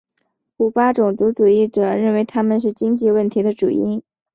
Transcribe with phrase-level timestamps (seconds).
[0.57, 4.01] 古巴种族主义者认为他们是经济问题的主因。